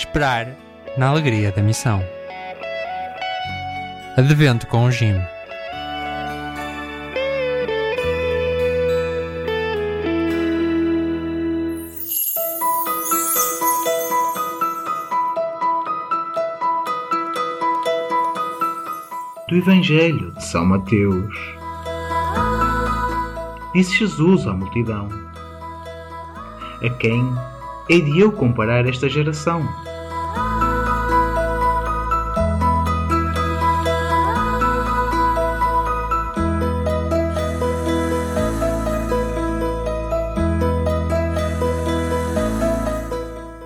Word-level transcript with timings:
Esperar 0.00 0.56
na 0.96 1.08
alegria 1.08 1.52
da 1.52 1.60
missão. 1.60 2.02
Advento 4.16 4.66
com 4.66 4.86
o 4.86 4.90
Jim. 4.90 5.20
Do 19.50 19.56
Evangelho 19.56 20.32
de 20.32 20.44
São 20.46 20.64
Mateus. 20.64 21.36
Disse 23.74 23.98
Jesus 23.98 24.46
à 24.46 24.54
multidão: 24.54 25.10
A 26.82 26.88
quem 26.88 27.22
hei 27.90 28.00
de 28.00 28.18
eu 28.18 28.32
comparar 28.32 28.86
esta 28.86 29.06
geração? 29.06 29.89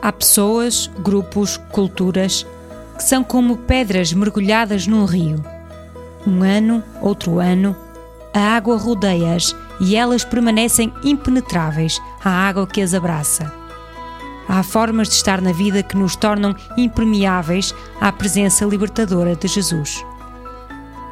Há 0.05 0.13
pessoas, 0.13 0.91
grupos, 0.99 1.57
culturas 1.73 2.47
que 2.95 3.03
são 3.03 3.25
como 3.25 3.57
pedras 3.57 4.13
mergulhadas 4.13 4.87
num 4.87 5.07
rio. 5.07 5.43
Um 6.27 6.43
ano, 6.43 6.85
outro 7.01 7.39
ano, 7.39 7.75
a 8.35 8.55
água 8.55 8.77
rodeia-as 8.77 9.57
e 9.81 9.97
elas 9.97 10.23
permanecem 10.23 10.93
impenetráveis 11.03 11.99
à 12.23 12.29
água 12.29 12.67
que 12.67 12.83
as 12.83 12.93
abraça. 12.93 13.51
Há 14.47 14.63
formas 14.63 15.09
de 15.09 15.15
estar 15.15 15.41
na 15.41 15.53
vida 15.53 15.83
que 15.83 15.97
nos 15.97 16.17
tornam 16.17 16.55
impermeáveis 16.77 17.75
à 17.99 18.13
presença 18.13 18.67
libertadora 18.67 19.35
de 19.35 19.49
Jesus. 19.49 20.05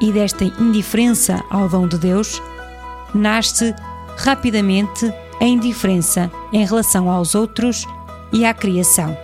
E 0.03 0.13
desta 0.13 0.45
indiferença 0.45 1.43
ao 1.49 1.67
dom 1.67 1.89
de 1.89 1.97
Deus, 1.97 2.43
nasce 3.15 3.75
rapidamente 4.19 5.11
a 5.41 5.45
indiferença 5.47 6.31
em 6.53 6.67
relação 6.67 7.11
aos 7.11 7.35
outros 7.35 7.87
e 8.33 8.45
à 8.45 8.55
criação. 8.55 9.17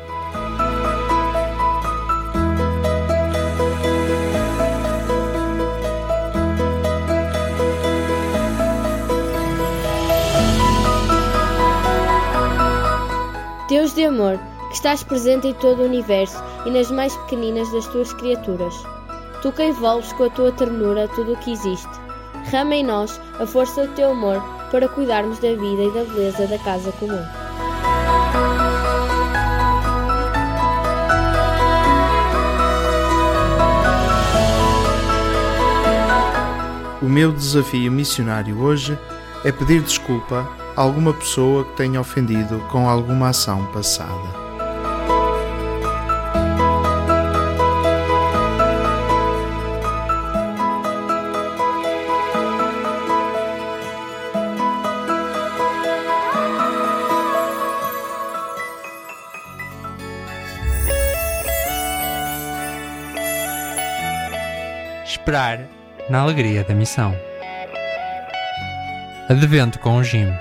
Deus 13.68 13.94
de 13.94 14.04
amor, 14.04 14.38
que 14.68 14.74
estás 14.74 15.02
presente 15.02 15.48
em 15.48 15.54
todo 15.54 15.82
o 15.82 15.84
universo 15.84 16.42
e 16.64 16.70
nas 16.70 16.90
mais 16.90 17.14
pequeninas 17.16 17.70
das 17.70 17.86
tuas 17.88 18.12
criaturas. 18.14 18.74
Tu 19.42 19.52
que 19.52 19.62
envolves 19.62 20.12
com 20.14 20.24
a 20.24 20.30
tua 20.30 20.52
ternura 20.52 21.06
tudo 21.08 21.34
o 21.34 21.36
que 21.36 21.52
existe. 21.52 21.88
Rama 22.50 22.74
em 22.74 22.84
nós 22.84 23.20
a 23.38 23.46
força 23.46 23.86
do 23.86 23.94
teu 23.94 24.10
amor 24.10 24.42
para 24.70 24.88
cuidarmos 24.88 25.38
da 25.38 25.48
vida 25.48 25.82
e 25.82 25.92
da 25.92 26.04
beleza 26.04 26.46
da 26.46 26.58
casa 26.58 26.90
comum. 26.92 27.37
O 37.00 37.06
meu 37.08 37.30
desafio 37.30 37.92
missionário 37.92 38.60
hoje 38.60 38.98
é 39.44 39.52
pedir 39.52 39.80
desculpa 39.82 40.48
a 40.76 40.80
alguma 40.80 41.14
pessoa 41.14 41.64
que 41.64 41.76
tenha 41.76 42.00
ofendido 42.00 42.58
com 42.70 42.88
alguma 42.88 43.28
ação 43.28 43.66
passada. 43.66 44.48
Esperar 65.04 65.77
na 66.08 66.20
alegria 66.20 66.64
da 66.64 66.74
missão. 66.74 67.14
Advento 69.28 69.78
com 69.78 69.96
o 69.96 70.04
Jim. 70.04 70.32